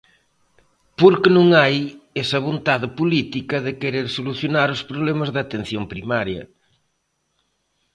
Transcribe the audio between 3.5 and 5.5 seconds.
de querer solucionar os problemas de